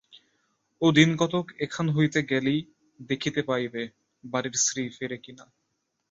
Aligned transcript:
ও 0.81 0.87
দিনকতক 0.91 1.45
এখান 1.59 1.85
হইতে 1.89 2.19
গেলেই 2.23 2.59
দেখিতে 2.99 3.41
পাইবে, 3.43 3.83
বাড়ির 4.23 4.55
শ্রী 4.57 4.83
ফেরে 4.89 5.17
কি 5.17 5.31
না! 5.31 5.45